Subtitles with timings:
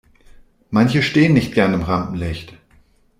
[0.71, 2.57] Manche stehen nicht gerne im Rampenlicht.